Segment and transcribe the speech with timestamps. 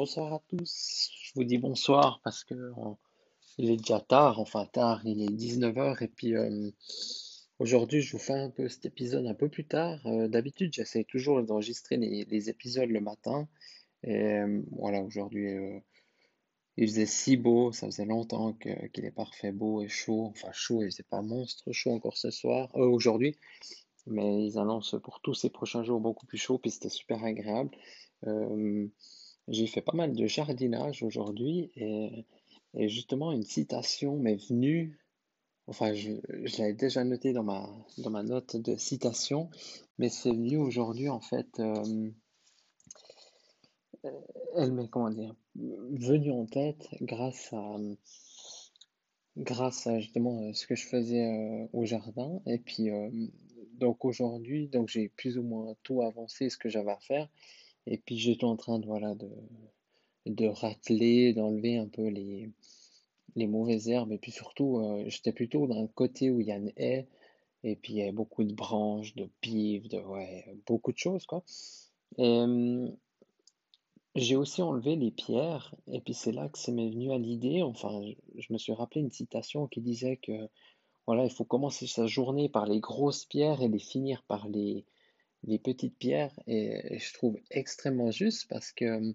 [0.00, 1.10] Bonsoir à tous.
[1.24, 2.54] Je vous dis bonsoir parce que
[3.58, 6.70] il est déjà tard, enfin tard, il est 19h et puis euh,
[7.58, 9.98] aujourd'hui je vous fais un peu cet épisode un peu plus tard.
[10.06, 13.48] Euh, d'habitude j'essaie toujours d'enregistrer les, épisodes le matin
[14.04, 15.48] et euh, voilà aujourd'hui
[16.76, 20.84] il faisait si beau, ça faisait longtemps qu'il est parfait beau et chaud, enfin chaud
[20.84, 23.36] et c'est pas monstre chaud encore ce soir, aujourd'hui,
[24.06, 27.76] mais ils annoncent pour tous ces prochains jours beaucoup plus chaud puis c'était super agréable.
[29.48, 32.26] J'ai fait pas mal de jardinage aujourd'hui et,
[32.88, 34.98] justement une citation m'est venue,
[35.66, 36.12] enfin je,
[36.58, 39.48] l'avais déjà noté dans ma, dans ma note de citation,
[39.96, 42.10] mais c'est venu aujourd'hui en fait, euh,
[44.56, 47.76] elle m'est comment dire, venue en tête grâce à,
[49.38, 52.42] grâce à justement ce que je faisais euh, au jardin.
[52.46, 53.08] Et puis euh,
[53.74, 57.28] donc aujourd'hui donc j'ai plus ou moins tout avancé ce que j'avais à faire
[57.90, 59.28] et puis j'étais en train de, voilà, de,
[60.26, 62.50] de d'enlever un peu les,
[63.34, 64.12] mauvaises herbes.
[64.12, 67.08] Et puis surtout, euh, j'étais plutôt d'un côté où il y a une haie.
[67.64, 71.26] Et puis il y a beaucoup de branches, de pives, de ouais, beaucoup de choses
[74.14, 75.74] j'ai aussi enlevé les pierres.
[75.90, 77.62] Et puis c'est là que ça m'est venu à l'idée.
[77.62, 78.02] Enfin,
[78.36, 80.48] je, me suis rappelé une citation qui disait que
[81.06, 84.84] voilà, il faut commencer sa journée par les grosses pierres et les finir par les,
[85.44, 89.14] les petites pierres et, je trouve extrêmement juste parce que mm,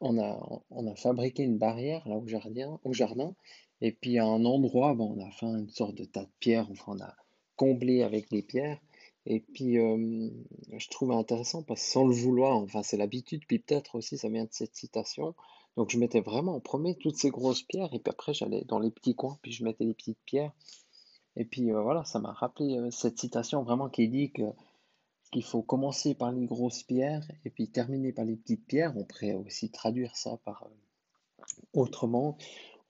[0.00, 3.34] on a, on a fabriqué une barrière là au jardin, au jardin
[3.80, 6.68] et puis à un endroit, bon, on a fait une sorte de tas de pierres,
[6.70, 7.14] enfin on a
[7.56, 8.80] comblé avec des pierres
[9.26, 10.30] et puis euh,
[10.76, 14.28] je trouve intéressant parce que sans le vouloir, enfin c'est l'habitude, puis peut-être aussi ça
[14.28, 15.34] vient de cette citation.
[15.76, 18.80] Donc je mettais vraiment en premier toutes ces grosses pierres et puis après j'allais dans
[18.80, 20.52] les petits coins puis je mettais les petites pierres
[21.38, 24.42] et puis euh, voilà, ça m'a rappelé euh, cette citation vraiment qui dit que
[25.30, 28.94] qu'il faut commencer par les grosses pierres et puis terminer par les petites pierres.
[28.96, 31.44] On pourrait aussi traduire ça par euh,
[31.74, 32.36] autrement.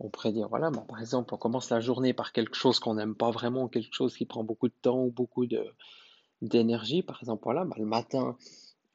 [0.01, 2.95] On pourrait dire, voilà, bah, par exemple, on commence la journée par quelque chose qu'on
[2.95, 5.67] n'aime pas vraiment, quelque chose qui prend beaucoup de temps ou beaucoup de,
[6.41, 7.03] d'énergie.
[7.03, 8.37] Par exemple, voilà, bah, le matin,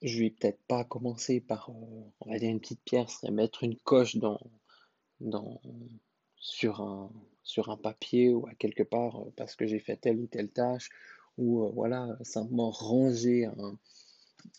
[0.02, 3.75] je vais peut-être pas commencer par, on va dire, une petite pierre, serait mettre une
[3.75, 4.40] coche dans,
[5.19, 5.59] dans,
[6.44, 7.09] sur un,
[7.42, 10.52] sur un papier ou à quelque part euh, parce que j'ai fait telle ou telle
[10.52, 10.90] tâche
[11.38, 13.80] ou euh, voilà, simplement ranger un,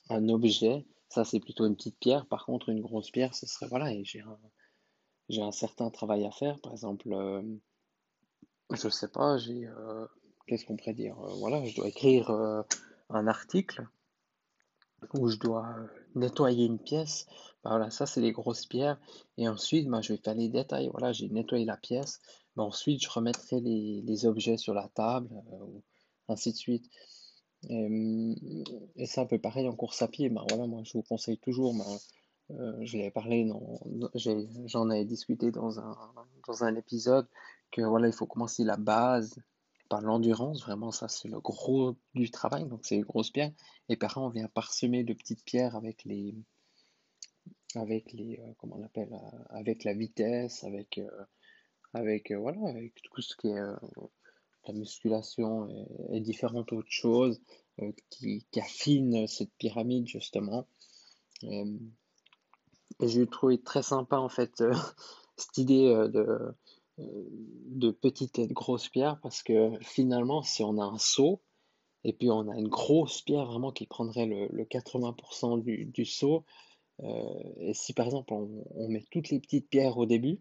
[0.09, 0.87] un objet.
[1.11, 2.27] Ça, c'est plutôt une petite pierre.
[2.27, 4.39] Par contre, une grosse pierre, ce serait voilà, et j'ai un,
[5.28, 6.59] j'ai un certain travail à faire.
[6.61, 7.43] Par exemple, euh,
[8.72, 9.69] je sais pas, j'ai
[10.47, 12.31] qu'est-ce qu'on pourrait dire Voilà, je dois écrire
[13.11, 13.87] un article
[15.15, 15.76] où je dois
[16.15, 17.26] nettoyer une pièce.
[17.62, 18.98] Bah, voilà, ça c'est les grosses pierres.
[19.38, 20.88] Et ensuite, bah, je vais faire les détails.
[20.92, 22.20] Voilà, j'ai nettoyé la pièce.
[22.56, 25.81] Bah, ensuite, je remettrai les, objets sur la table, euh,
[26.28, 26.91] ainsi de suite.
[27.69, 30.28] Et, c'est un peu pareil en course à pied.
[30.28, 31.75] Bah, voilà, moi, je vous conseille toujours,
[32.50, 33.50] euh, je l'ai parlé,
[34.66, 35.97] j'en ai discuté dans un,
[36.47, 37.26] dans un épisode,
[37.71, 39.38] que voilà, il faut commencer la base
[39.89, 40.62] par l'endurance.
[40.62, 42.67] Vraiment, ça, c'est le gros du travail.
[42.67, 43.53] Donc, c'est les grosses pierres.
[43.89, 46.34] Et par on vient parsemer de petites pierres avec les,
[47.75, 49.17] avec les, euh, comment on appelle,
[49.50, 51.00] avec la vitesse, avec
[51.95, 53.75] avec, euh, voilà, avec tout ce qui est euh,
[54.67, 55.69] la musculation
[56.11, 57.41] et, différentes autres choses
[57.81, 60.66] euh, qui, qui, affinent cette pyramide justement.
[61.43, 61.65] Et,
[63.01, 64.62] j'ai trouvé très sympa en fait
[65.37, 66.55] cette idée de,
[66.99, 71.43] de petite et de grosse pierre parce que finalement si on a un seau
[72.05, 76.44] et puis on a une grosse pierre vraiment qui prendrait le, le 80% du, seau
[77.03, 80.41] et si par exemple on, on, met toutes les petites pierres au début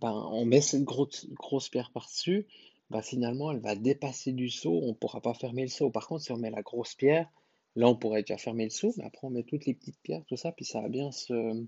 [0.00, 2.46] ben, on met cette grosse, grosse pierre par-dessus,
[2.90, 5.90] ben, finalement, elle va dépasser du seau, on ne pourra pas fermer le seau.
[5.90, 7.30] Par contre, si on met la grosse pierre,
[7.76, 10.24] là, on pourrait déjà fermer le seau, mais après, on met toutes les petites pierres,
[10.26, 11.66] tout ça, puis ça va bien se,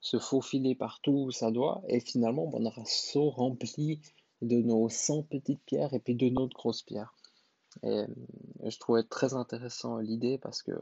[0.00, 4.00] se faufiler partout où ça doit, et finalement, on aura seau rempli
[4.42, 7.14] de nos 100 petites pierres et puis de notre grosse pierre.
[7.82, 8.06] Et euh,
[8.64, 10.72] je trouvais très intéressant l'idée parce que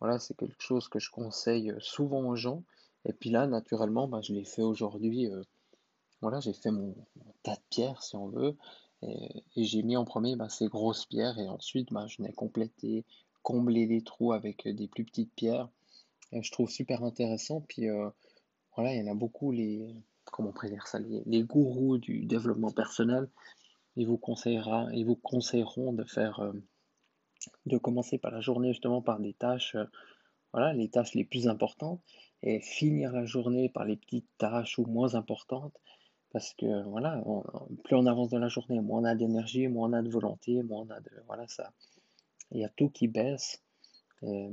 [0.00, 2.62] voilà, c'est quelque chose que je conseille souvent aux gens.
[3.04, 5.42] Et puis là, naturellement, ben, je l'ai fait aujourd'hui euh,
[6.24, 6.94] voilà, j'ai fait mon,
[7.42, 8.56] tas de pierres, si on veut,
[9.02, 13.04] et, j'ai mis en premier bah, ces grosses pierres, et ensuite, bah, je n'ai complété,
[13.42, 15.68] comblé les trous avec des plus petites pierres.
[16.32, 17.60] je trouve super intéressant.
[17.68, 17.88] Puis
[18.76, 19.94] voilà, il y en a beaucoup, les,
[20.24, 20.52] comment
[20.86, 23.28] ça, les, gourous du développement personnel.
[23.96, 26.52] Ils vous, conseillera, ils vous conseilleront de faire,
[27.66, 29.76] de commencer par la journée justement par des tâches,
[30.52, 32.00] voilà, les tâches les plus importantes
[32.42, 35.74] et finir la journée par les petites tâches ou moins importantes.
[36.30, 37.22] Parce que voilà,
[37.84, 40.62] plus on avance dans la journée, moins on a d'énergie, moins on a de volonté,
[40.64, 41.10] moins on a de.
[41.28, 41.72] Voilà, ça.
[42.50, 43.62] Il y a tout qui baisse.
[44.22, 44.48] Et,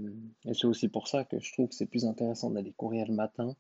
[0.54, 3.56] c'est aussi pour ça que je trouve que c'est plus intéressant d'aller courir le matin.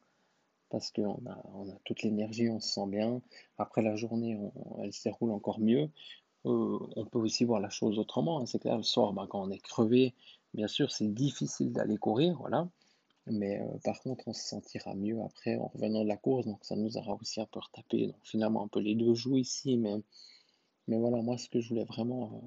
[0.71, 3.21] Parce qu'on a, on a toute l'énergie, on se sent bien.
[3.57, 4.39] Après la journée,
[4.81, 5.89] elle se déroule encore mieux.
[6.45, 8.39] Euh, on peut aussi voir la chose autrement.
[8.39, 8.45] Hein.
[8.45, 10.15] C'est clair, le soir, ben, quand on est crevé,
[10.53, 12.38] bien sûr, c'est difficile d'aller courir.
[12.39, 12.69] Voilà.
[13.27, 16.63] Mais euh, par contre, on se sentira mieux après en revenant de la course, donc
[16.65, 18.07] ça nous aura aussi un peu retapé.
[18.07, 20.01] Donc finalement, un peu les deux jouent ici, mais,
[20.88, 22.41] mais voilà, moi ce que je voulais vraiment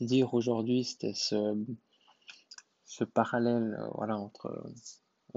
[0.00, 1.56] euh, dire aujourd'hui, c'était ce,
[2.84, 4.70] ce parallèle voilà, entre,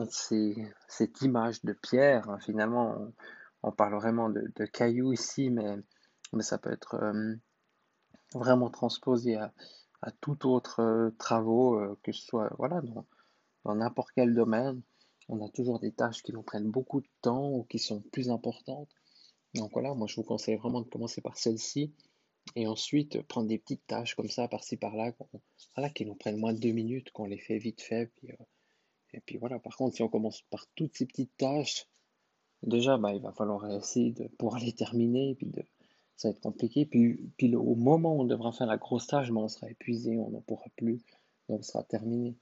[0.07, 2.29] cette image de pierre.
[2.29, 2.39] Hein.
[2.39, 2.95] finalement,
[3.63, 5.77] on, parle vraiment de, cailloux ici, mais,
[6.33, 7.13] mais ça peut être
[8.33, 9.51] vraiment transposé à,
[10.21, 12.81] tout autre travaux, que ce soit voilà,
[13.65, 14.81] dans n'importe quel domaine,
[15.27, 18.29] on a toujours des tâches qui nous prennent beaucoup de temps ou qui sont plus
[18.29, 18.89] importantes.
[19.53, 21.93] Donc voilà, moi je vous conseille vraiment de commencer par celle-ci
[22.55, 25.11] et ensuite prendre des petites tâches comme ça, par-ci par-là,
[25.93, 28.11] qui nous prennent moins de deux minutes, qu'on les fait vite fait.
[28.23, 28.33] Euh,
[29.13, 31.87] et puis voilà, par contre, si on commence par toutes ces petites tâches,
[32.63, 35.63] déjà bah, il va falloir essayer de pouvoir les terminer, puis de,
[36.15, 36.85] ça va être compliqué.
[36.85, 40.17] Puis, puis au moment où on devra faire la grosse tâche, bah, on sera épuisé,
[40.17, 41.01] on n'en pourra plus,
[41.47, 42.35] donc ce sera terminé.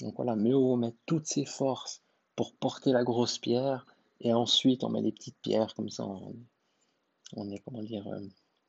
[0.00, 2.02] Donc voilà, mieux vaut mettre toutes ses forces
[2.36, 3.86] pour porter la grosse pierre
[4.20, 6.06] et ensuite on met des petites pierres comme ça
[7.36, 8.20] on, est comment dire euh,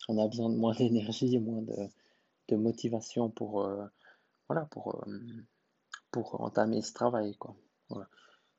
[0.09, 3.85] on a besoin de moins d'énergie, moins de, motivation pour euh,
[4.49, 5.19] voilà pour, euh,
[6.11, 7.55] pour entamer ce travail quoi.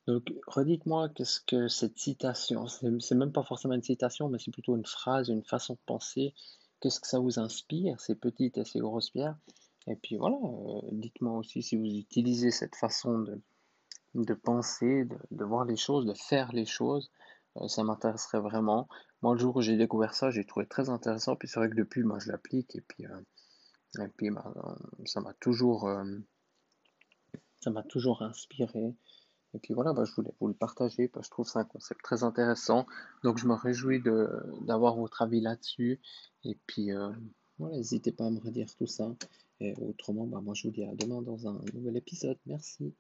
[0.07, 4.77] Donc redites-moi qu'est-ce que cette citation, c'est même pas forcément une citation, mais c'est plutôt
[4.77, 6.35] une phrase, une façon de penser.
[6.81, 9.39] Qu'est-ce que ça vous inspire, ces petites et ces grosses pierres?
[9.87, 13.41] Et puis voilà, euh, dites-moi aussi si vous utilisez cette façon de,
[14.15, 17.11] de penser, de, voir les choses, de faire les choses.
[17.59, 18.89] Euh, ça m'intéresserait vraiment.
[19.23, 21.37] Moi, le jour où j'ai découvert ça, j'ai trouvé très intéressant.
[21.37, 22.75] Puis c'est vrai que depuis, moi, je l'applique.
[22.77, 24.45] Et puis, euh, bah,
[25.05, 25.89] ça m'a toujours,
[27.63, 28.95] ça m'a toujours inspiré.
[29.55, 31.65] Et puis voilà, bah, je voulais vous le partager parce que je trouve ça un
[31.65, 32.87] concept très intéressant.
[33.23, 34.03] Donc je me réjouis
[34.63, 36.01] d'avoir votre avis là-dessus.
[36.45, 36.91] Et puis
[37.59, 39.15] voilà, n'hésitez pas à me redire tout ça.
[39.61, 42.39] Et autrement, bah, moi je vous dis à demain dans un nouvel épisode.
[42.47, 42.95] Merci.